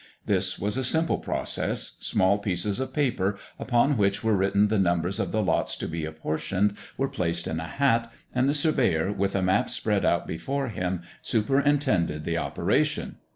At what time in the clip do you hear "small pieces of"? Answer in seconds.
1.99-2.91